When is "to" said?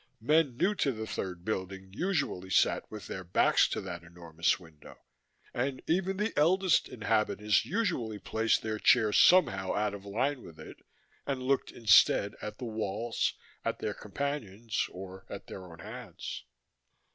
0.73-0.91, 3.67-3.79